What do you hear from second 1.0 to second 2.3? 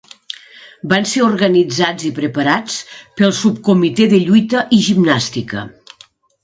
ser organitzats i